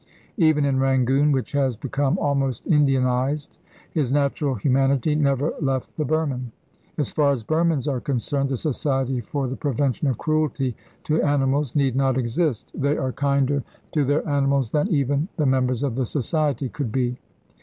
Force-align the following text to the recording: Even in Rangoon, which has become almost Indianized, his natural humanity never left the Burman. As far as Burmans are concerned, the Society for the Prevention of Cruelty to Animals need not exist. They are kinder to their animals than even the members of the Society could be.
Even 0.37 0.65
in 0.65 0.79
Rangoon, 0.79 1.31
which 1.31 1.51
has 1.51 1.75
become 1.75 2.17
almost 2.17 2.65
Indianized, 2.67 3.59
his 3.91 4.11
natural 4.11 4.55
humanity 4.55 5.13
never 5.13 5.53
left 5.61 5.95
the 5.95 6.03
Burman. 6.05 6.51
As 6.97 7.11
far 7.11 7.31
as 7.31 7.43
Burmans 7.43 7.87
are 7.87 8.01
concerned, 8.01 8.49
the 8.49 8.57
Society 8.57 9.21
for 9.21 9.47
the 9.47 9.55
Prevention 9.55 10.07
of 10.07 10.17
Cruelty 10.17 10.75
to 11.03 11.21
Animals 11.21 11.75
need 11.75 11.95
not 11.95 12.17
exist. 12.17 12.71
They 12.73 12.97
are 12.97 13.11
kinder 13.11 13.61
to 13.91 14.03
their 14.03 14.27
animals 14.27 14.71
than 14.71 14.87
even 14.87 15.27
the 15.37 15.45
members 15.45 15.83
of 15.83 15.93
the 15.93 16.07
Society 16.07 16.67
could 16.67 16.91
be. 16.91 17.19